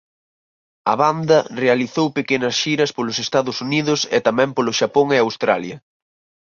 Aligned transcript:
A 0.91 0.93
banda 1.01 1.39
realizou 1.61 2.07
pequenas 2.17 2.55
xira 2.61 2.85
polos 2.95 3.17
Estados 3.25 3.57
Unidos 3.65 3.99
e 4.15 4.17
tamén 4.27 4.49
polo 4.57 4.75
Xapón 4.79 5.07
e 5.15 5.17
Australia. 5.19 5.77